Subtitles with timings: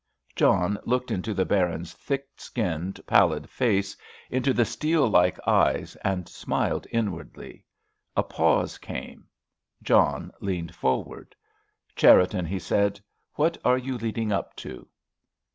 [0.35, 3.95] John looked into the Baron's thick skinned, pallid face,
[4.31, 7.63] into the steel like eyes, and smiled inwardly.
[8.17, 9.27] A pause came.
[9.83, 11.35] John leaned forward.
[11.95, 12.99] "Cherriton," he said,
[13.35, 14.87] "what are you leading up to?"